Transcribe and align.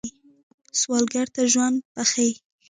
سوالګر 0.79 1.27
ته 1.35 1.41
ژوند 1.51 1.77
بخښئ 1.93 2.31